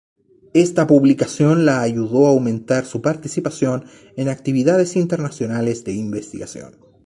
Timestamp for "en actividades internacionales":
4.17-5.83